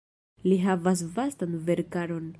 [0.51, 2.29] Li havas vastan verkaron.